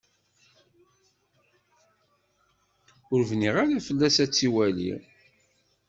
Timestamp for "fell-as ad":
3.87-4.29